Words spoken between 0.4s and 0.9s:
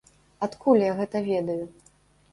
Адкуль